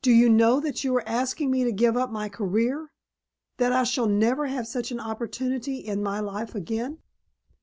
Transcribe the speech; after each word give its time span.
"Do 0.00 0.10
you 0.10 0.30
know 0.30 0.58
that 0.60 0.84
you 0.84 0.96
are 0.96 1.06
asking 1.06 1.50
me 1.50 1.64
to 1.64 1.70
give 1.70 1.94
up 1.94 2.10
my 2.10 2.30
career? 2.30 2.92
That 3.58 3.72
I 3.74 3.84
shall 3.84 4.06
never 4.06 4.46
have 4.46 4.66
such 4.66 4.90
an 4.90 5.00
opportunity 5.00 5.80
in 5.80 6.02
my 6.02 6.18
life 6.18 6.54
again? 6.54 7.02